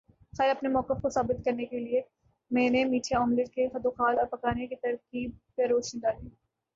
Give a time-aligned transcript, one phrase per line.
[0.37, 2.01] خیر اپنے موقف کو ثابت کرنے کے لئے
[2.51, 6.29] میں نے میٹھے آملیٹ کے خدوخال اور پکانے کی ترکیب پر روشنی ڈالی